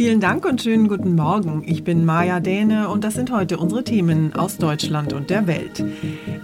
Vielen 0.00 0.20
Dank 0.20 0.46
und 0.46 0.62
schönen 0.62 0.88
guten 0.88 1.14
Morgen. 1.14 1.62
Ich 1.66 1.84
bin 1.84 2.06
Maja 2.06 2.40
Däne 2.40 2.88
und 2.88 3.04
das 3.04 3.12
sind 3.12 3.30
heute 3.30 3.58
unsere 3.58 3.84
Themen 3.84 4.34
aus 4.34 4.56
Deutschland 4.56 5.12
und 5.12 5.28
der 5.28 5.46
Welt. 5.46 5.84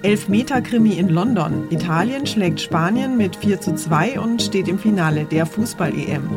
Elfmeter-Krimi 0.02 0.92
in 0.92 1.08
London. 1.08 1.66
Italien 1.70 2.26
schlägt 2.26 2.60
Spanien 2.60 3.16
mit 3.16 3.34
4 3.34 3.62
zu 3.62 3.74
2 3.74 4.20
und 4.20 4.42
steht 4.42 4.68
im 4.68 4.78
Finale 4.78 5.24
der 5.24 5.46
Fußball-EM. 5.46 6.28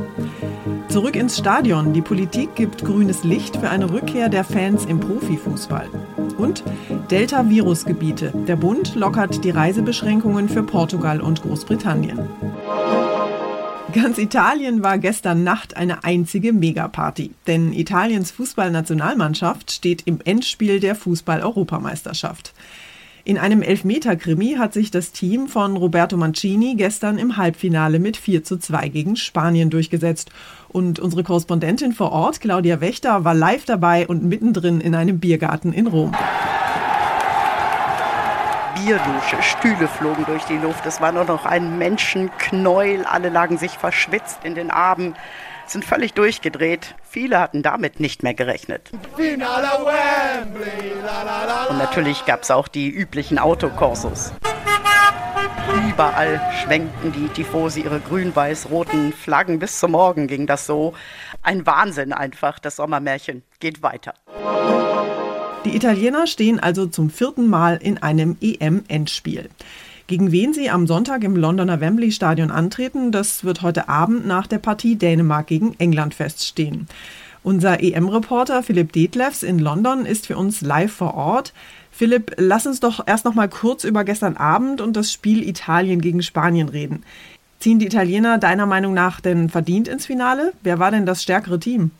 Zurück 0.88 1.18
ins 1.18 1.38
Stadion. 1.38 1.92
Die 1.92 2.02
Politik 2.02 2.55
gibt 2.55 2.86
grünes 2.86 3.25
Licht 3.25 3.57
für 3.57 3.70
eine 3.70 3.91
Rückkehr 3.91 4.29
der 4.29 4.45
Fans 4.45 4.86
im 4.86 5.01
Profifußball. 5.01 5.89
Und 6.38 6.63
Delta-Virus-Gebiete. 7.11 8.31
Der 8.47 8.55
Bund 8.55 8.95
lockert 8.95 9.43
die 9.43 9.49
Reisebeschränkungen 9.49 10.47
für 10.47 10.63
Portugal 10.63 11.20
und 11.20 11.41
Großbritannien. 11.41 12.17
Ganz 13.94 14.20
Italien 14.20 14.84
war 14.84 15.00
gestern 15.00 15.44
Nacht 15.44 15.76
eine 15.76 16.04
einzige 16.04 16.54
Megaparty, 16.54 17.32
denn 17.48 17.74
Italiens 17.74 18.30
Fußballnationalmannschaft 18.30 19.71
steht 19.71 20.04
im 20.06 20.20
Endspiel 20.24 20.80
der 20.80 20.93
Fußball-Europameisterschaft. 20.93 22.54
In 23.25 23.39
einem 23.39 23.64
Elfmeter-Krimi 23.64 24.56
hat 24.60 24.74
sich 24.74 24.92
das 24.92 25.11
Team 25.11 25.47
von 25.47 25.75
Roberto 25.75 26.18
Mancini 26.18 26.75
gestern 26.75 27.18
im 27.18 27.38
Halbfinale 27.38 27.97
mit 27.97 28.16
4 28.16 28.44
zu 28.44 28.57
2 28.57 28.89
gegen 28.89 29.16
Spanien 29.16 29.71
durchgesetzt. 29.71 30.30
Und 30.68 31.00
unsere 31.00 31.24
Korrespondentin 31.24 31.92
vor 31.92 32.11
Ort, 32.11 32.42
Claudia 32.42 32.81
Wächter, 32.81 33.23
war 33.23 33.33
live 33.33 33.66
dabei 33.66 34.08
und 34.08 34.23
mittendrin 34.23 34.81
in 34.81 34.94
einem 34.94 35.19
Biergarten 35.19 35.73
in 35.73 35.88
Rom. 35.88 36.16
Bierdusche. 38.86 39.42
Stühle 39.42 39.88
flogen 39.88 40.25
durch 40.25 40.44
die 40.45 40.58
Luft. 40.58 40.86
Es 40.86 41.02
war 41.02 41.11
nur 41.11 41.25
noch 41.25 41.45
ein 41.45 41.78
Menschenknäuel. 41.78 43.05
Alle 43.05 43.30
lagen 43.30 43.58
sich 43.58 43.72
verschwitzt 43.78 44.39
in 44.44 44.55
den 44.55 44.72
Armen, 44.72 45.16
sind 45.66 45.83
völlig 45.83 46.14
durchgedreht. 46.14 46.95
Viele 47.03 47.39
hatten 47.39 47.61
damit 47.61 48.00
nicht 48.00 48.23
mehr 48.23 48.33
gerechnet. 48.33 48.92
Und 51.69 51.77
natürlich 51.77 52.25
gab 52.25 52.44
es 52.44 52.52
auch 52.52 52.67
die 52.67 52.89
üblichen 52.89 53.38
Autokorsos. 53.39 54.31
Überall 55.88 56.41
schwenkten 56.63 57.11
die 57.11 57.27
Tifosi 57.27 57.81
ihre 57.81 58.00
grün-weiß-roten 58.00 59.13
Flaggen. 59.13 59.59
Bis 59.59 59.80
zum 59.80 59.91
Morgen 59.91 60.27
ging 60.27 60.47
das 60.47 60.66
so. 60.66 60.94
Ein 61.44 61.66
Wahnsinn 61.66 62.13
einfach. 62.13 62.59
Das 62.59 62.77
Sommermärchen 62.77 63.44
geht 63.59 63.83
weiter. 63.83 64.13
Die 65.65 65.75
Italiener 65.75 66.25
stehen 66.25 66.59
also 66.59 66.85
zum 66.85 67.09
vierten 67.09 67.47
Mal 67.47 67.77
in 67.77 67.97
einem 67.97 68.38
EM-Endspiel. 68.39 69.49
Gegen 70.07 70.31
wen 70.31 70.53
sie 70.53 70.69
am 70.69 70.88
Sonntag 70.88 71.23
im 71.23 71.35
Londoner 71.35 71.81
Wembley 71.81 72.11
Stadion 72.11 72.49
antreten, 72.49 73.11
das 73.11 73.43
wird 73.43 73.61
heute 73.61 73.89
Abend 73.89 74.25
nach 74.25 74.47
der 74.47 74.59
Partie 74.59 74.95
Dänemark 74.95 75.47
gegen 75.47 75.75
England 75.77 76.13
feststehen. 76.13 76.88
Unser 77.43 77.83
EM-Reporter 77.83 78.63
Philipp 78.63 78.93
Detlefs 78.93 79.43
in 79.43 79.59
London 79.59 80.05
ist 80.05 80.27
für 80.27 80.38
uns 80.38 80.61
live 80.61 80.93
vor 80.93 81.13
Ort. 81.16 81.53
Philipp, 81.91 82.35
lass 82.38 82.66
uns 82.66 82.79
doch 82.79 83.05
erst 83.05 83.25
noch 83.25 83.35
mal 83.35 83.49
kurz 83.49 83.83
über 83.83 84.03
gestern 84.05 84.38
Abend 84.38 84.79
und 84.79 84.95
das 84.95 85.11
Spiel 85.11 85.47
Italien 85.47 85.99
gegen 85.99 86.23
Spanien 86.23 86.69
reden. 86.69 87.03
Ziehen 87.59 87.79
die 87.79 87.88
Italiener 87.88 88.38
deiner 88.38 88.66
Meinung 88.66 88.94
nach 88.94 89.19
denn 89.19 89.49
verdient 89.49 89.89
ins 89.89 90.05
Finale? 90.05 90.53
Wer 90.63 90.79
war 90.79 90.91
denn 90.91 91.05
das 91.05 91.21
stärkere 91.21 91.59
Team? 91.59 91.91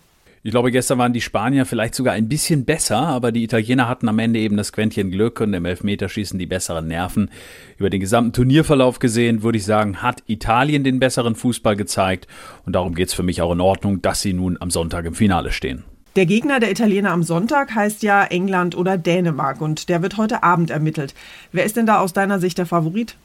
Ich 0.42 0.52
glaube, 0.52 0.72
gestern 0.72 1.00
waren 1.00 1.12
die 1.12 1.20
Spanier 1.20 1.66
vielleicht 1.66 1.96
sogar 1.96 2.14
ein 2.14 2.30
bisschen 2.30 2.64
besser, 2.64 2.98
aber 2.98 3.34
die 3.34 3.44
Italiener 3.44 3.90
hatten 3.90 4.08
am 4.08 4.20
Ende 4.20 4.40
eben 4.40 4.56
das 4.56 4.72
Quäntchen 4.72 5.12
Glück 5.12 5.42
und 5.42 5.54
im 5.54 5.66
Elfmeterschießen 5.66 6.40
die 6.40 6.46
besseren 6.46 6.88
Nerven. 6.88 7.30
Über 7.78 7.90
den 7.90 8.00
gesamten 8.00 8.32
Turnierverlauf 8.32 9.00
gesehen, 9.00 9.44
würde 9.44 9.58
ich 9.58 9.66
sagen, 9.66 10.02
hat 10.02 10.24
Italien 10.28 10.86
den 10.86 11.00
besseren 11.00 11.36
Fußball 11.36 11.76
gezeigt 11.76 12.28
und 12.66 12.74
darum 12.74 12.96
geht 12.96 13.10
es 13.10 13.14
für 13.14 13.24
mich 13.24 13.42
auch 13.42 13.52
in 13.52 13.60
Ordnung, 13.60 14.02
dass 14.02 14.22
sie 14.22 14.32
nun 14.32 14.56
am 14.62 14.72
Sonntag 14.72 15.04
im 15.04 15.14
Finale 15.14 15.52
stehen. 15.52 15.84
Der 16.16 16.26
Gegner 16.26 16.62
der 16.62 16.72
Italiener 16.72 17.12
am 17.12 17.24
Sonntag 17.24 17.76
heißt 17.76 18.02
ja 18.02 18.24
England 18.24 18.78
oder 18.78 18.98
Dänemark 18.98 19.60
und 19.60 19.90
der 19.90 20.02
wird 20.02 20.16
heute 20.16 20.42
Abend 20.42 20.70
ermittelt. 20.70 21.14
Wer 21.52 21.66
ist 21.66 21.76
denn 21.76 21.86
da 21.86 22.00
aus 22.00 22.14
deiner 22.14 22.40
Sicht 22.40 22.58
der 22.58 22.66
Favorit? 22.66 23.18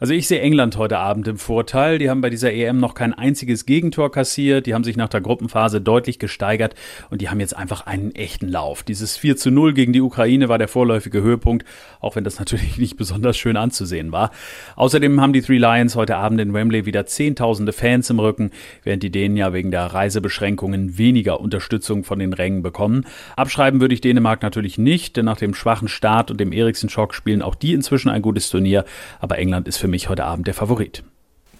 Also 0.00 0.14
ich 0.14 0.26
sehe 0.28 0.40
England 0.40 0.78
heute 0.78 0.96
Abend 0.96 1.28
im 1.28 1.36
Vorteil. 1.36 1.98
Die 1.98 2.08
haben 2.08 2.22
bei 2.22 2.30
dieser 2.30 2.54
EM 2.54 2.78
noch 2.78 2.94
kein 2.94 3.12
einziges 3.12 3.66
Gegentor 3.66 4.10
kassiert. 4.10 4.64
Die 4.64 4.72
haben 4.72 4.82
sich 4.82 4.96
nach 4.96 5.10
der 5.10 5.20
Gruppenphase 5.20 5.82
deutlich 5.82 6.18
gesteigert 6.18 6.74
und 7.10 7.20
die 7.20 7.28
haben 7.28 7.38
jetzt 7.38 7.54
einfach 7.54 7.84
einen 7.84 8.14
echten 8.14 8.48
Lauf. 8.48 8.82
Dieses 8.82 9.18
4 9.18 9.36
zu 9.36 9.50
0 9.50 9.74
gegen 9.74 9.92
die 9.92 10.00
Ukraine 10.00 10.48
war 10.48 10.56
der 10.56 10.68
vorläufige 10.68 11.20
Höhepunkt, 11.20 11.66
auch 12.00 12.16
wenn 12.16 12.24
das 12.24 12.38
natürlich 12.38 12.78
nicht 12.78 12.96
besonders 12.96 13.36
schön 13.36 13.58
anzusehen 13.58 14.10
war. 14.10 14.30
Außerdem 14.74 15.20
haben 15.20 15.34
die 15.34 15.42
Three 15.42 15.58
Lions 15.58 15.96
heute 15.96 16.16
Abend 16.16 16.40
in 16.40 16.54
Wembley 16.54 16.86
wieder 16.86 17.04
zehntausende 17.04 17.74
Fans 17.74 18.08
im 18.08 18.20
Rücken, 18.20 18.52
während 18.82 19.02
die 19.02 19.10
Dänen 19.10 19.36
ja 19.36 19.52
wegen 19.52 19.70
der 19.70 19.84
Reisebeschränkungen 19.84 20.96
weniger 20.96 21.40
Unterstützung 21.40 22.04
von 22.04 22.18
den 22.18 22.32
Rängen 22.32 22.62
bekommen. 22.62 23.04
Abschreiben 23.36 23.82
würde 23.82 23.92
ich 23.92 24.00
Dänemark 24.00 24.40
natürlich 24.40 24.78
nicht, 24.78 25.18
denn 25.18 25.26
nach 25.26 25.36
dem 25.36 25.52
schwachen 25.52 25.88
Start 25.88 26.30
und 26.30 26.40
dem 26.40 26.52
Eriksen-Schock 26.52 27.12
spielen 27.12 27.42
auch 27.42 27.54
die 27.54 27.74
inzwischen 27.74 28.08
ein 28.08 28.22
gutes 28.22 28.48
Turnier, 28.48 28.86
aber 29.20 29.36
England 29.36 29.68
ist 29.68 29.76
für 29.76 29.89
mich 29.90 30.08
heute 30.08 30.24
Abend 30.24 30.46
der 30.46 30.54
Favorit. 30.54 31.04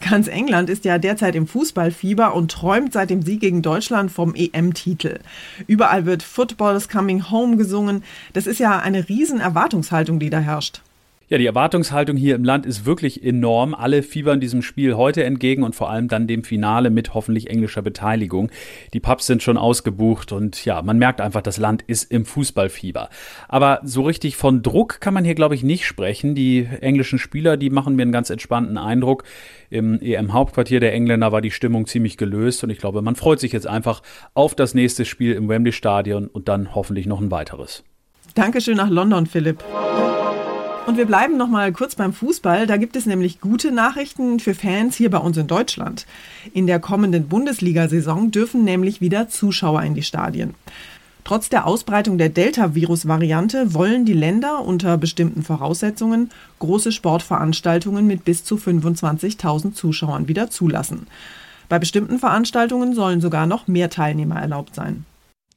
Ganz 0.01 0.29
England 0.29 0.71
ist 0.71 0.87
ja 0.87 0.97
derzeit 0.97 1.35
im 1.35 1.47
Fußballfieber 1.47 2.35
und 2.35 2.51
träumt 2.51 2.95
seit 2.95 3.11
dem 3.11 3.21
Sieg 3.21 3.41
gegen 3.41 3.61
Deutschland 3.61 4.11
vom 4.11 4.35
EM-Titel. 4.35 5.19
Überall 5.67 6.07
wird 6.07 6.23
Football 6.23 6.77
is 6.77 6.89
coming 6.89 7.31
home 7.31 7.59
gesungen. 7.59 8.03
Das 8.33 8.47
ist 8.47 8.59
ja 8.61 8.79
eine 8.79 9.11
riesen 9.11 9.41
Erwartungshaltung, 9.41 10.19
die 10.19 10.31
da 10.31 10.39
herrscht. 10.39 10.81
Ja, 11.33 11.39
die 11.39 11.47
Erwartungshaltung 11.47 12.17
hier 12.17 12.35
im 12.35 12.43
Land 12.43 12.67
ist 12.67 12.87
wirklich 12.87 13.23
enorm. 13.23 13.73
Alle 13.73 14.03
fiebern 14.03 14.41
diesem 14.41 14.63
Spiel 14.63 14.97
heute 14.97 15.23
entgegen 15.23 15.63
und 15.63 15.77
vor 15.77 15.89
allem 15.89 16.09
dann 16.09 16.27
dem 16.27 16.43
Finale 16.43 16.91
mit 16.91 17.15
hoffentlich 17.15 17.49
englischer 17.49 17.83
Beteiligung. 17.83 18.51
Die 18.95 18.99
Pubs 18.99 19.27
sind 19.27 19.41
schon 19.41 19.57
ausgebucht 19.57 20.33
und 20.33 20.65
ja, 20.65 20.83
man 20.83 20.99
merkt 20.99 21.21
einfach, 21.21 21.41
das 21.41 21.57
Land 21.57 21.83
ist 21.87 22.11
im 22.11 22.25
Fußballfieber. 22.25 23.11
Aber 23.47 23.81
so 23.85 24.03
richtig 24.03 24.35
von 24.35 24.65
Druck 24.65 25.01
kann 25.01 25.15
man 25.15 25.25
hier, 25.25 25.37
glaube 25.37 25.55
ich, 25.55 25.63
nicht 25.63 25.87
sprechen. 25.87 26.35
Die 26.35 26.67
englischen 26.81 27.21
Spieler, 27.21 27.57
die 27.57 27.71
machen 27.71 27.95
mir 27.95 28.03
einen 28.03 28.11
ganz 28.11 28.31
entspannten 28.31 28.77
Eindruck. 28.77 29.23
Im 29.71 30.01
EM-Hauptquartier 30.03 30.81
der 30.81 30.95
Engländer 30.95 31.31
war 31.31 31.43
die 31.43 31.53
Stimmung 31.53 31.87
ziemlich 31.87 32.17
gelöst 32.17 32.65
und 32.65 32.71
ich 32.71 32.79
glaube, 32.79 33.03
man 33.03 33.15
freut 33.15 33.39
sich 33.39 33.53
jetzt 33.53 33.69
einfach 33.69 34.03
auf 34.35 34.57
das 34.57 34.75
nächste 34.75 35.05
Spiel 35.05 35.35
im 35.35 35.49
Wembley 35.49 35.71
Stadion 35.71 36.27
und 36.27 36.49
dann 36.49 36.75
hoffentlich 36.75 37.07
noch 37.07 37.21
ein 37.21 37.31
weiteres. 37.31 37.85
Dankeschön 38.35 38.77
nach 38.77 38.91
London, 38.91 39.27
Philipp. 39.27 39.63
Und 40.87 40.97
wir 40.97 41.07
bleiben 41.07 41.37
noch 41.37 41.49
mal 41.49 41.73
kurz 41.73 41.95
beim 41.95 42.13
Fußball. 42.13 42.67
Da 42.67 42.77
gibt 42.77 42.97
es 42.97 43.07
nämlich 43.07 43.41
gute 43.41 43.71
Nachrichten 43.71 44.41
für 44.41 44.55
Fans 44.55 44.97
hier 44.97 45.11
bei 45.11 45.19
uns 45.19 45.37
in 45.37 45.47
Deutschland. 45.47 46.07
In 46.53 46.67
der 46.67 46.81
kommenden 46.81 47.29
Bundesliga-Saison 47.29 48.31
dürfen 48.31 48.65
nämlich 48.65 49.01
wieder 49.01 49.29
Zuschauer 49.29 49.83
in 49.83 49.95
die 49.95 50.03
Stadien. 50.03 50.55
Trotz 51.23 51.49
der 51.49 51.67
Ausbreitung 51.67 52.19
der 52.19 52.31
Delta-Virus-Variante 52.31 53.75
wollen 53.75 54.05
die 54.05 54.15
Länder 54.15 54.65
unter 54.65 54.97
bestimmten 54.97 55.43
Voraussetzungen 55.43 56.31
große 56.59 56.93
Sportveranstaltungen 56.93 58.07
mit 58.07 58.25
bis 58.25 58.43
zu 58.43 58.57
25.000 58.57 59.75
Zuschauern 59.75 60.29
wieder 60.29 60.51
zulassen. 60.51 61.07
Bei 61.69 61.79
bestimmten 61.79 62.19
Veranstaltungen 62.19 62.95
sollen 62.95 63.21
sogar 63.21 63.47
noch 63.47 63.69
mehr 63.69 63.91
Teilnehmer 63.91 64.41
erlaubt 64.41 64.75
sein. 64.75 65.05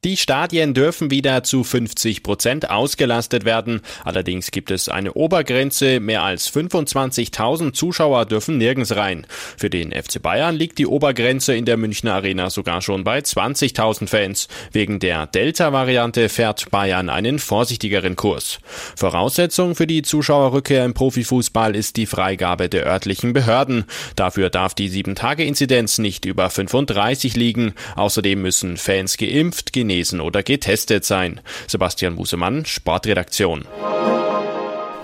Die 0.03 0.17
Stadien 0.17 0.73
dürfen 0.73 1.11
wieder 1.11 1.43
zu 1.43 1.63
50 1.63 2.23
Prozent 2.23 2.69
ausgelastet 2.69 3.45
werden. 3.45 3.79
Allerdings 4.03 4.51
gibt 4.51 4.69
es 4.69 4.89
eine 4.89 5.13
Obergrenze. 5.13 6.01
Mehr 6.01 6.23
als 6.23 6.53
25.000 6.53 7.71
Zuschauer 7.71 8.25
dürfen 8.25 8.57
nirgends 8.57 8.97
rein. 8.97 9.25
Für 9.55 9.69
den 9.69 9.93
FC 9.93 10.21
Bayern 10.21 10.57
liegt 10.57 10.77
die 10.77 10.87
Obergrenze 10.87 11.55
in 11.55 11.63
der 11.63 11.77
Münchner 11.77 12.15
Arena 12.15 12.49
sogar 12.49 12.81
schon 12.81 13.05
bei 13.05 13.19
20.000 13.19 14.07
Fans. 14.09 14.49
Wegen 14.73 14.99
der 14.99 15.25
Delta-Variante 15.25 16.27
fährt 16.27 16.69
Bayern 16.69 17.07
einen 17.07 17.39
vorsichtigeren 17.39 18.17
Kurs. 18.17 18.59
Voraussetzung 18.97 19.73
für 19.73 19.87
die 19.87 20.01
Zuschauerrückkehr 20.01 20.83
im 20.83 20.93
Profifußball 20.93 21.77
ist 21.77 21.95
die 21.95 22.07
Freigabe 22.07 22.67
der 22.67 22.85
örtlichen 22.87 23.31
Behörden. 23.31 23.85
Dafür 24.17 24.49
darf 24.49 24.73
die 24.73 24.89
7-Tage-Inzidenz 24.89 25.97
nicht 25.99 26.25
über 26.25 26.49
35 26.49 27.37
liegen. 27.37 27.73
Außerdem 27.95 28.41
müssen 28.41 28.75
Fans 28.75 29.15
geimpft, 29.15 29.71
genesen 29.71 29.92
genesen 29.93 30.21
oder 30.21 30.41
getestet 30.41 31.05
sein. 31.05 31.39
Sebastian 31.67 32.15
Musemann, 32.15 32.65
Sportredaktion. 32.65 33.65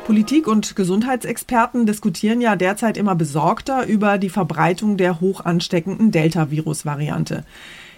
Politik 0.05 0.47
und 0.47 0.75
Gesundheitsexperten 0.75 1.85
diskutieren 1.85 2.41
ja 2.41 2.55
derzeit 2.55 2.97
immer 2.97 3.13
besorgter 3.13 3.85
über 3.85 4.17
die 4.17 4.29
Verbreitung 4.29 4.97
der 4.97 5.21
hoch 5.21 5.45
ansteckenden 5.45 6.09
Delta-Virus-Variante. 6.09 7.43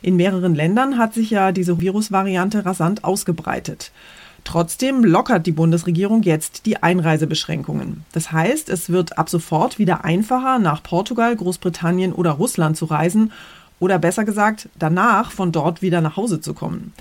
In 0.01 0.17
mehreren 0.17 0.53
Ländern 0.53 0.97
hat 0.97 1.13
sich 1.13 1.29
ja 1.29 1.53
diese 1.53 1.79
Virusvariante 1.79 2.65
rasant 2.65 3.05
ausgebreitet. 3.05 3.91
Trotzdem 4.43 5.05
lockert 5.05 5.45
die 5.45 5.51
Bundesregierung 5.51 6.23
jetzt 6.23 6.65
die 6.65 6.81
Einreisebeschränkungen. 6.81 8.03
Das 8.11 8.31
heißt, 8.31 8.69
es 8.69 8.89
wird 8.89 9.17
ab 9.17 9.29
sofort 9.29 9.79
wieder 9.79 10.03
einfacher, 10.03 10.59
nach 10.59 10.83
Portugal, 10.83 11.33
Großbritannien 11.35 12.11
oder 12.11 12.31
Russland 12.31 12.75
zu 12.75 12.85
reisen 12.85 13.31
oder 13.81 13.99
besser 13.99 14.23
gesagt, 14.23 14.69
danach 14.79 15.31
von 15.31 15.51
dort 15.51 15.81
wieder 15.81 15.99
nach 15.99 16.15
Hause 16.15 16.39
zu 16.39 16.53
kommen. 16.53 16.93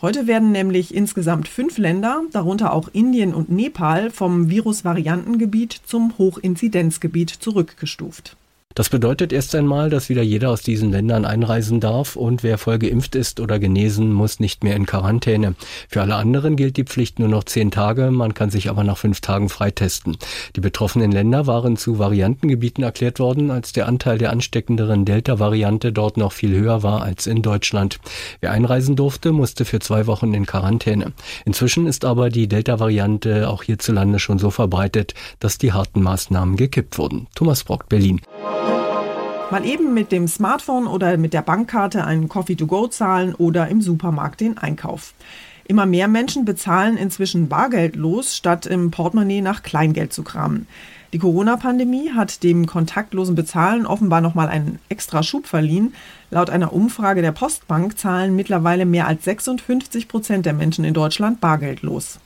Heute 0.00 0.26
werden 0.26 0.50
nämlich 0.50 0.92
insgesamt 0.92 1.46
fünf 1.46 1.78
Länder, 1.78 2.22
darunter 2.32 2.72
auch 2.72 2.88
Indien 2.92 3.32
und 3.32 3.50
Nepal, 3.50 4.10
vom 4.10 4.50
Virusvariantengebiet 4.50 5.80
zum 5.84 6.18
Hochinzidenzgebiet 6.18 7.30
zurückgestuft. 7.30 8.36
Das 8.74 8.88
bedeutet 8.88 9.32
erst 9.32 9.54
einmal, 9.54 9.90
dass 9.90 10.08
wieder 10.08 10.22
jeder 10.22 10.50
aus 10.50 10.62
diesen 10.62 10.90
Ländern 10.90 11.24
einreisen 11.24 11.80
darf 11.80 12.16
und 12.16 12.42
wer 12.42 12.58
voll 12.58 12.78
geimpft 12.78 13.14
ist 13.14 13.40
oder 13.40 13.58
genesen, 13.58 14.12
muss 14.12 14.40
nicht 14.40 14.64
mehr 14.64 14.76
in 14.76 14.86
Quarantäne. 14.86 15.54
Für 15.88 16.02
alle 16.02 16.14
anderen 16.14 16.56
gilt 16.56 16.76
die 16.76 16.84
Pflicht 16.84 17.18
nur 17.18 17.28
noch 17.28 17.44
zehn 17.44 17.70
Tage, 17.70 18.10
man 18.10 18.34
kann 18.34 18.50
sich 18.50 18.70
aber 18.70 18.84
nach 18.84 18.98
fünf 18.98 19.20
Tagen 19.20 19.48
freitesten. 19.48 20.16
Die 20.56 20.60
betroffenen 20.60 21.12
Länder 21.12 21.46
waren 21.46 21.76
zu 21.76 21.98
Variantengebieten 21.98 22.84
erklärt 22.84 23.18
worden, 23.18 23.50
als 23.50 23.72
der 23.72 23.88
Anteil 23.88 24.18
der 24.18 24.30
ansteckenderen 24.30 25.04
Delta-Variante 25.04 25.92
dort 25.92 26.16
noch 26.16 26.32
viel 26.32 26.54
höher 26.58 26.82
war 26.82 27.02
als 27.02 27.26
in 27.26 27.42
Deutschland. 27.42 27.98
Wer 28.40 28.52
einreisen 28.52 28.96
durfte, 28.96 29.32
musste 29.32 29.64
für 29.64 29.80
zwei 29.80 30.06
Wochen 30.06 30.34
in 30.34 30.46
Quarantäne. 30.46 31.12
Inzwischen 31.44 31.86
ist 31.86 32.04
aber 32.04 32.30
die 32.30 32.48
Delta-Variante 32.48 33.48
auch 33.48 33.62
hierzulande 33.62 34.18
schon 34.18 34.38
so 34.38 34.50
verbreitet, 34.50 35.14
dass 35.40 35.58
die 35.58 35.72
harten 35.72 36.02
Maßnahmen 36.02 36.56
gekippt 36.56 36.98
wurden. 36.98 37.26
Thomas 37.34 37.64
Brock, 37.64 37.88
Berlin. 37.88 38.20
Mal 39.52 39.66
eben 39.66 39.92
mit 39.92 40.12
dem 40.12 40.28
Smartphone 40.28 40.86
oder 40.86 41.18
mit 41.18 41.34
der 41.34 41.42
Bankkarte 41.42 42.06
einen 42.06 42.30
Coffee 42.30 42.54
to 42.54 42.66
go 42.66 42.86
zahlen 42.86 43.34
oder 43.34 43.68
im 43.68 43.82
Supermarkt 43.82 44.40
den 44.40 44.56
Einkauf. 44.56 45.12
Immer 45.66 45.84
mehr 45.84 46.08
Menschen 46.08 46.46
bezahlen 46.46 46.96
inzwischen 46.96 47.50
bargeldlos, 47.50 48.34
statt 48.34 48.64
im 48.64 48.90
Portemonnaie 48.90 49.42
nach 49.42 49.62
Kleingeld 49.62 50.14
zu 50.14 50.22
kramen. 50.22 50.66
Die 51.12 51.18
Corona-Pandemie 51.18 52.12
hat 52.12 52.42
dem 52.42 52.64
kontaktlosen 52.64 53.34
Bezahlen 53.34 53.84
offenbar 53.84 54.22
nochmal 54.22 54.48
einen 54.48 54.78
extra 54.88 55.22
Schub 55.22 55.46
verliehen. 55.46 55.92
Laut 56.30 56.48
einer 56.48 56.72
Umfrage 56.72 57.20
der 57.20 57.32
Postbank 57.32 57.98
zahlen 57.98 58.34
mittlerweile 58.34 58.86
mehr 58.86 59.06
als 59.06 59.24
56 59.24 60.08
Prozent 60.08 60.46
der 60.46 60.54
Menschen 60.54 60.86
in 60.86 60.94
Deutschland 60.94 61.42
bargeldlos. 61.42 62.20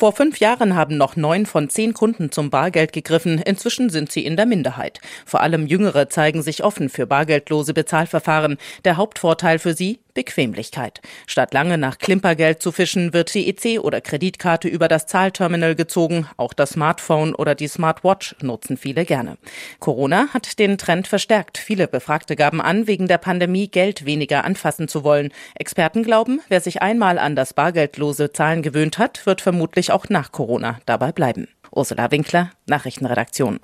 Vor 0.00 0.12
fünf 0.12 0.38
Jahren 0.38 0.76
haben 0.76 0.96
noch 0.96 1.16
neun 1.16 1.44
von 1.44 1.68
zehn 1.68 1.92
Kunden 1.92 2.30
zum 2.30 2.50
Bargeld 2.50 2.92
gegriffen. 2.92 3.38
Inzwischen 3.38 3.90
sind 3.90 4.12
sie 4.12 4.24
in 4.24 4.36
der 4.36 4.46
Minderheit. 4.46 5.00
Vor 5.26 5.40
allem 5.40 5.66
Jüngere 5.66 6.08
zeigen 6.08 6.40
sich 6.40 6.62
offen 6.62 6.88
für 6.88 7.04
bargeldlose 7.04 7.74
Bezahlverfahren. 7.74 8.58
Der 8.84 8.96
Hauptvorteil 8.96 9.58
für 9.58 9.74
sie 9.74 9.98
Bequemlichkeit. 10.18 11.00
Statt 11.28 11.54
lange 11.54 11.78
nach 11.78 11.98
Klimpergeld 11.98 12.60
zu 12.60 12.72
fischen, 12.72 13.12
wird 13.12 13.32
die 13.34 13.48
EC 13.48 13.78
oder 13.78 14.00
Kreditkarte 14.00 14.66
über 14.66 14.88
das 14.88 15.06
Zahlterminal 15.06 15.76
gezogen. 15.76 16.26
Auch 16.36 16.54
das 16.54 16.70
Smartphone 16.70 17.36
oder 17.36 17.54
die 17.54 17.68
Smartwatch 17.68 18.34
nutzen 18.42 18.76
viele 18.76 19.04
gerne. 19.04 19.38
Corona 19.78 20.26
hat 20.34 20.58
den 20.58 20.76
Trend 20.76 21.06
verstärkt. 21.06 21.56
Viele 21.56 21.86
Befragte 21.86 22.34
gaben 22.34 22.60
an, 22.60 22.88
wegen 22.88 23.06
der 23.06 23.18
Pandemie 23.18 23.68
Geld 23.68 24.06
weniger 24.06 24.44
anfassen 24.44 24.88
zu 24.88 25.04
wollen. 25.04 25.32
Experten 25.54 26.02
glauben, 26.02 26.40
wer 26.48 26.60
sich 26.60 26.82
einmal 26.82 27.20
an 27.20 27.36
das 27.36 27.54
bargeldlose 27.54 28.32
Zahlen 28.32 28.62
gewöhnt 28.62 28.98
hat, 28.98 29.24
wird 29.24 29.40
vermutlich 29.40 29.87
auch 29.90 30.08
nach 30.08 30.32
Corona 30.32 30.78
dabei 30.86 31.12
bleiben. 31.12 31.48
Ursula 31.70 32.10
Winkler, 32.10 32.50
Nachrichtenredaktion. 32.66 33.60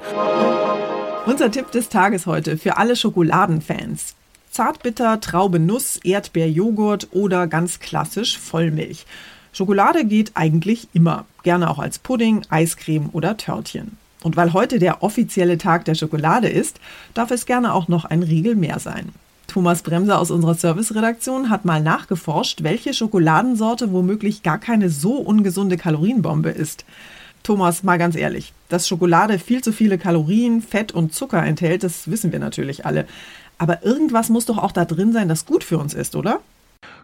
Unser 1.26 1.50
Tipp 1.50 1.70
des 1.72 1.88
Tages 1.88 2.26
heute 2.26 2.58
für 2.58 2.76
alle 2.76 2.96
Schokoladenfans. 2.96 4.14
Zartbitter, 4.50 5.20
Traube, 5.20 5.58
Nuss, 5.58 5.96
Erdbeer, 6.04 6.50
Joghurt 6.50 7.08
oder 7.12 7.46
ganz 7.46 7.80
klassisch 7.80 8.38
Vollmilch. 8.38 9.06
Schokolade 9.52 10.04
geht 10.04 10.32
eigentlich 10.34 10.88
immer, 10.92 11.24
gerne 11.42 11.70
auch 11.70 11.78
als 11.78 11.98
Pudding, 11.98 12.42
Eiscreme 12.50 13.08
oder 13.12 13.36
Törtchen. 13.36 13.96
Und 14.22 14.36
weil 14.36 14.52
heute 14.52 14.78
der 14.78 15.02
offizielle 15.02 15.58
Tag 15.58 15.84
der 15.84 15.94
Schokolade 15.94 16.48
ist, 16.48 16.80
darf 17.14 17.30
es 17.30 17.46
gerne 17.46 17.74
auch 17.74 17.88
noch 17.88 18.04
ein 18.04 18.22
Riegel 18.22 18.54
mehr 18.54 18.78
sein. 18.78 19.12
Thomas 19.54 19.82
Bremser 19.82 20.18
aus 20.18 20.32
unserer 20.32 20.54
Serviceredaktion 20.54 21.48
hat 21.48 21.64
mal 21.64 21.80
nachgeforscht, 21.80 22.64
welche 22.64 22.92
Schokoladensorte 22.92 23.92
womöglich 23.92 24.42
gar 24.42 24.58
keine 24.58 24.90
so 24.90 25.12
ungesunde 25.12 25.76
Kalorienbombe 25.76 26.50
ist. 26.50 26.84
Thomas, 27.44 27.84
mal 27.84 27.96
ganz 27.96 28.16
ehrlich, 28.16 28.52
dass 28.68 28.88
Schokolade 28.88 29.38
viel 29.38 29.62
zu 29.62 29.70
viele 29.70 29.96
Kalorien, 29.96 30.60
Fett 30.60 30.90
und 30.90 31.14
Zucker 31.14 31.40
enthält, 31.40 31.84
das 31.84 32.10
wissen 32.10 32.32
wir 32.32 32.40
natürlich 32.40 32.84
alle. 32.84 33.06
Aber 33.56 33.84
irgendwas 33.84 34.28
muss 34.28 34.44
doch 34.44 34.58
auch 34.58 34.72
da 34.72 34.84
drin 34.84 35.12
sein, 35.12 35.28
das 35.28 35.46
gut 35.46 35.62
für 35.62 35.78
uns 35.78 35.94
ist, 35.94 36.16
oder? 36.16 36.40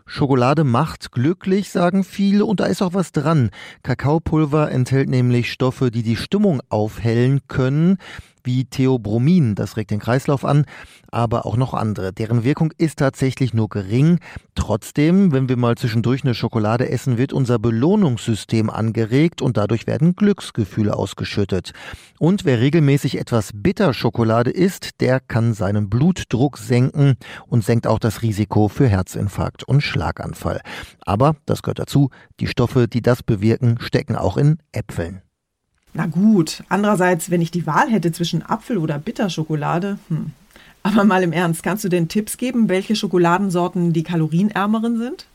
Schokolade 0.05 0.65
macht 0.65 1.13
glücklich, 1.13 1.71
sagen 1.71 2.03
viele, 2.03 2.45
und 2.45 2.59
da 2.59 2.67
ist 2.67 2.83
auch 2.83 2.95
was 2.95 3.13
dran. 3.13 3.51
Kakaopulver 3.85 4.73
enthält 4.73 5.09
nämlich 5.09 5.53
Stoffe, 5.53 5.93
die 5.93 6.03
die 6.03 6.17
Stimmung 6.17 6.61
aufhellen 6.69 7.43
können 7.47 7.99
wie 8.45 8.65
Theobromin, 8.65 9.55
das 9.55 9.77
regt 9.77 9.91
den 9.91 10.01
Kreislauf 10.01 10.45
an, 10.45 10.65
aber 11.11 11.47
auch 11.47 11.57
noch 11.57 11.75
andere. 11.75 12.13
Deren 12.13 12.45
Wirkung 12.45 12.73
ist 12.79 12.99
tatsächlich 12.99 13.55
nur 13.55 13.69
gering. 13.69 14.19
Trotzdem, 14.55 15.33
wenn 15.33 15.49
wir 15.49 15.57
mal 15.57 15.77
zwischendurch 15.77 16.25
eine 16.25 16.35
Schokolade 16.35 16.89
essen, 16.89 17.19
wird 17.19 17.33
unser 17.33 17.59
Belohnungssystem 17.59 18.71
angeregt 18.71 19.43
und 19.43 19.57
dadurch 19.57 19.87
werden 19.87 20.15
Glücksgefühle 20.15 20.97
ausgeschüttet. 20.97 21.73
Und 22.19 22.45
wer 22.45 22.61
regelmäßig 22.61 23.19
etwas 23.19 23.51
Bitterschokolade 23.55 24.51
isst, 24.51 25.01
der 25.01 25.21
kann 25.21 25.55
seinen 25.55 25.89
Blutdruck 25.89 26.59
senken 26.59 27.17
und 27.47 27.65
senkt 27.65 27.87
auch 27.87 27.99
das 27.99 28.23
Risiko 28.23 28.69
für 28.69 28.89
Herzinfarkt 28.89 29.65
und 29.65 29.81
Schlaganfall. 29.81 30.61
Aber, 31.01 31.37
das 31.47 31.63
gehört 31.63 31.79
dazu, 31.79 32.11
die 32.41 32.47
Stoffe, 32.47 32.89
die 32.89 33.03
das 33.03 33.23
bewirken, 33.23 33.79
stecken 33.81 34.17
auch 34.17 34.37
in 34.37 34.59
Äpfeln. 34.73 35.23
Na 35.93 36.07
gut, 36.07 36.63
andererseits, 36.69 37.31
wenn 37.31 37.41
ich 37.41 37.51
die 37.51 37.67
Wahl 37.67 37.91
hätte 37.91 38.13
zwischen 38.13 38.43
Apfel 38.43 38.79
oder 38.79 38.99
Bitterschokolade, 38.99 39.99
hm. 40.09 40.33
Aber 40.83 41.05
mal 41.05 41.23
im 41.23 41.33
Ernst, 41.33 41.63
kannst 41.63 41.85
du 41.85 41.89
denn 41.89 42.09
Tipps 42.09 42.39
geben, 42.39 42.69
welche 42.69 42.97
Schokoladensorten 42.97 43.93
die 43.93 44.03
kalorienärmeren 44.03 44.97
sind? 44.97 45.27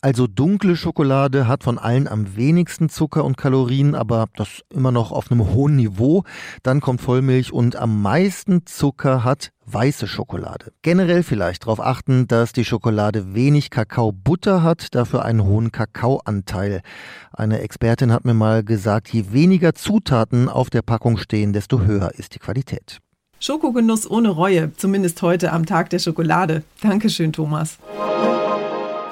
Also 0.00 0.28
dunkle 0.28 0.76
Schokolade 0.76 1.48
hat 1.48 1.64
von 1.64 1.76
allen 1.76 2.06
am 2.06 2.36
wenigsten 2.36 2.88
Zucker 2.88 3.24
und 3.24 3.36
Kalorien, 3.36 3.96
aber 3.96 4.26
das 4.36 4.62
immer 4.72 4.92
noch 4.92 5.10
auf 5.10 5.32
einem 5.32 5.52
hohen 5.52 5.74
Niveau. 5.74 6.22
Dann 6.62 6.80
kommt 6.80 7.00
Vollmilch 7.00 7.52
und 7.52 7.74
am 7.74 8.00
meisten 8.00 8.64
Zucker 8.64 9.24
hat 9.24 9.50
weiße 9.66 10.06
Schokolade. 10.06 10.72
Generell 10.82 11.24
vielleicht 11.24 11.64
darauf 11.64 11.80
achten, 11.80 12.28
dass 12.28 12.52
die 12.52 12.64
Schokolade 12.64 13.34
wenig 13.34 13.70
Kakaobutter 13.70 14.62
hat, 14.62 14.94
dafür 14.94 15.24
einen 15.24 15.42
hohen 15.42 15.72
Kakaoanteil. 15.72 16.82
Eine 17.32 17.60
Expertin 17.60 18.12
hat 18.12 18.24
mir 18.24 18.34
mal 18.34 18.62
gesagt, 18.62 19.08
je 19.08 19.32
weniger 19.32 19.74
Zutaten 19.74 20.48
auf 20.48 20.70
der 20.70 20.82
Packung 20.82 21.16
stehen, 21.16 21.52
desto 21.52 21.80
höher 21.80 22.12
ist 22.14 22.36
die 22.36 22.38
Qualität. 22.38 22.98
Schokogenuss 23.40 24.08
ohne 24.08 24.28
Reue, 24.28 24.72
zumindest 24.76 25.22
heute 25.22 25.52
am 25.52 25.66
Tag 25.66 25.90
der 25.90 25.98
Schokolade. 25.98 26.62
Dankeschön, 26.82 27.32
Thomas. 27.32 27.78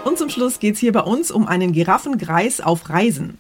Und 0.07 0.19
zum 0.19 0.29
Schluss 0.29 0.61
geht 0.61 0.75
es 0.75 0.81
hier 0.81 0.93
bei 0.93 1.01
uns 1.01 1.33
um 1.33 1.49
einen 1.49 1.73
Giraffengreis 1.73 2.61
auf 2.61 2.91
Reisen. 2.91 3.39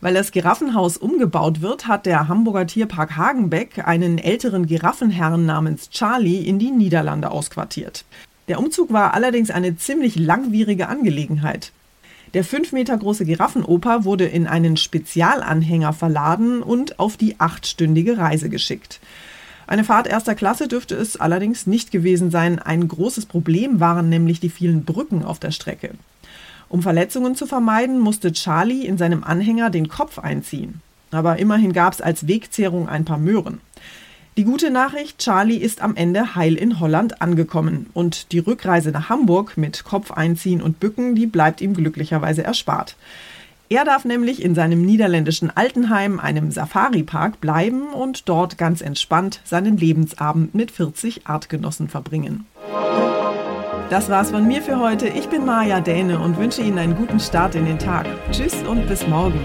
Weil 0.00 0.14
das 0.14 0.32
Giraffenhaus 0.32 0.96
umgebaut 0.96 1.60
wird, 1.60 1.88
hat 1.88 2.06
der 2.06 2.26
Hamburger 2.26 2.66
Tierpark 2.66 3.18
Hagenbeck 3.18 3.86
einen 3.86 4.16
älteren 4.16 4.64
Giraffenherrn 4.64 5.44
namens 5.44 5.90
Charlie 5.90 6.46
in 6.46 6.58
die 6.58 6.70
Niederlande 6.70 7.30
ausquartiert. 7.30 8.06
Der 8.48 8.60
Umzug 8.60 8.94
war 8.94 9.12
allerdings 9.12 9.50
eine 9.50 9.76
ziemlich 9.76 10.16
langwierige 10.16 10.88
Angelegenheit. 10.88 11.70
Der 12.32 12.44
fünf 12.44 12.72
Meter 12.72 12.96
große 12.96 13.26
Giraffenoper 13.26 14.04
wurde 14.04 14.24
in 14.24 14.46
einen 14.46 14.78
Spezialanhänger 14.78 15.92
verladen 15.92 16.62
und 16.62 16.98
auf 16.98 17.18
die 17.18 17.38
achtstündige 17.38 18.16
Reise 18.16 18.48
geschickt. 18.48 19.00
Eine 19.70 19.84
Fahrt 19.84 20.08
erster 20.08 20.34
Klasse 20.34 20.66
dürfte 20.66 20.96
es 20.96 21.20
allerdings 21.20 21.68
nicht 21.68 21.92
gewesen 21.92 22.32
sein. 22.32 22.58
Ein 22.58 22.88
großes 22.88 23.26
Problem 23.26 23.78
waren 23.78 24.08
nämlich 24.08 24.40
die 24.40 24.50
vielen 24.50 24.84
Brücken 24.84 25.24
auf 25.24 25.38
der 25.38 25.52
Strecke. 25.52 25.92
Um 26.68 26.82
Verletzungen 26.82 27.36
zu 27.36 27.46
vermeiden, 27.46 28.00
musste 28.00 28.32
Charlie 28.32 28.84
in 28.84 28.98
seinem 28.98 29.22
Anhänger 29.22 29.70
den 29.70 29.86
Kopf 29.86 30.18
einziehen. 30.18 30.80
Aber 31.12 31.38
immerhin 31.38 31.72
gab 31.72 31.92
es 31.92 32.00
als 32.00 32.26
Wegzehrung 32.26 32.88
ein 32.88 33.04
paar 33.04 33.18
Möhren. 33.18 33.60
Die 34.36 34.42
gute 34.42 34.72
Nachricht, 34.72 35.18
Charlie 35.18 35.58
ist 35.58 35.82
am 35.82 35.94
Ende 35.94 36.34
heil 36.34 36.56
in 36.56 36.80
Holland 36.80 37.22
angekommen 37.22 37.86
und 37.92 38.32
die 38.32 38.40
Rückreise 38.40 38.90
nach 38.90 39.08
Hamburg 39.08 39.56
mit 39.56 39.84
Kopf 39.84 40.10
einziehen 40.10 40.62
und 40.62 40.80
Bücken, 40.80 41.14
die 41.14 41.26
bleibt 41.26 41.60
ihm 41.60 41.74
glücklicherweise 41.74 42.42
erspart. 42.42 42.96
Er 43.72 43.84
darf 43.84 44.04
nämlich 44.04 44.42
in 44.42 44.56
seinem 44.56 44.84
niederländischen 44.84 45.56
Altenheim, 45.56 46.18
einem 46.18 46.50
Safari-Park, 46.50 47.40
bleiben 47.40 47.90
und 47.90 48.28
dort 48.28 48.58
ganz 48.58 48.80
entspannt 48.80 49.40
seinen 49.44 49.76
Lebensabend 49.76 50.56
mit 50.56 50.72
40 50.72 51.28
Artgenossen 51.28 51.88
verbringen. 51.88 52.46
Das 53.88 54.08
war's 54.08 54.32
von 54.32 54.48
mir 54.48 54.60
für 54.60 54.80
heute. 54.80 55.06
Ich 55.06 55.28
bin 55.28 55.46
Maja 55.46 55.78
Däne 55.78 56.18
und 56.18 56.36
wünsche 56.36 56.62
Ihnen 56.62 56.78
einen 56.78 56.96
guten 56.96 57.20
Start 57.20 57.54
in 57.54 57.64
den 57.64 57.78
Tag. 57.78 58.06
Tschüss 58.32 58.54
und 58.64 58.88
bis 58.88 59.06
morgen. 59.06 59.38